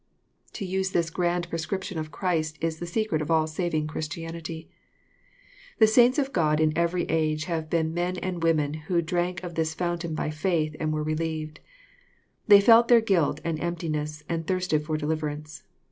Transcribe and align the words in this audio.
To 0.53 0.65
use 0.65 0.93
this 0.93 1.11
grand 1.11 1.47
prescription 1.47 1.99
of 1.99 2.09
Christ 2.09 2.57
is 2.59 2.79
the 2.79 2.87
secret 2.87 3.21
of 3.21 3.29
all 3.29 3.45
saving 3.45 3.85
Christianity. 3.85 4.67
The 5.77 5.85
saints 5.85 6.17
of 6.17 6.33
God 6.33 6.59
in 6.59 6.75
every 6.75 7.03
age 7.03 7.43
have 7.45 7.69
been 7.69 7.93
men 7.93 8.17
and 8.17 8.41
women 8.41 8.73
who 8.89 9.03
drank 9.03 9.43
of 9.43 9.53
this 9.53 9.75
fountain 9.75 10.15
by 10.15 10.31
faith, 10.31 10.75
and 10.79 10.91
were 10.91 11.03
relieved. 11.03 11.59
They 12.47 12.61
felt 12.61 12.87
their 12.87 12.99
guilt 12.99 13.41
and 13.45 13.59
empti 13.59 13.91
ness, 13.91 14.23
and 14.27 14.47
thirsted 14.47 14.83
for 14.87 14.97
deliverance. 14.97 15.61